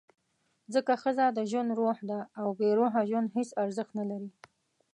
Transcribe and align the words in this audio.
ځکه 0.73 0.93
ښځه 1.03 1.25
د 1.31 1.39
ژوند 1.49 1.69
«روح» 1.79 1.97
ده، 2.09 2.19
او 2.41 2.47
بېروحه 2.59 3.01
ژوند 3.09 3.27
هېڅ 3.37 3.49
ارزښت 3.63 3.91
نه 3.99 4.05
لري. 4.11 4.29